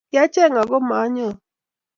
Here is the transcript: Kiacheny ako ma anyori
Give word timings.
Kiacheny 0.09 0.55
ako 0.61 0.75
ma 0.87 0.95
anyori 1.05 1.39